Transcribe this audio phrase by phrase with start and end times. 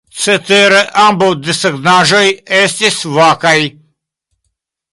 [0.19, 2.23] Cetere ambaŭ desegnaĵoj
[2.63, 3.57] estis vakaj.